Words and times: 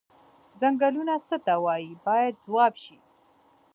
څنګلونه 0.59 1.15
څه 1.27 1.37
ته 1.45 1.53
وایي 1.65 1.91
باید 2.05 2.33
ځواب 2.45 2.73
شي. 2.83 2.97